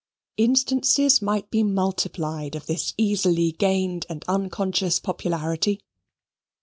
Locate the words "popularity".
4.99-5.79